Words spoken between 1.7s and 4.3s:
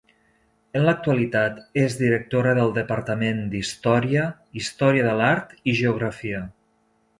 és directora del Departament d'Història,